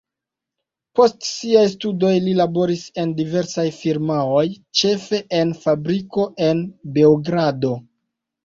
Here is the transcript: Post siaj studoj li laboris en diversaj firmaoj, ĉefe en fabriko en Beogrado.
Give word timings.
Post 0.99 1.27
siaj 1.31 1.65
studoj 1.73 2.13
li 2.23 2.33
laboris 2.39 2.85
en 3.03 3.13
diversaj 3.21 3.67
firmaoj, 3.81 4.41
ĉefe 4.81 5.23
en 5.43 5.55
fabriko 5.67 6.27
en 6.49 6.65
Beogrado. 6.97 7.77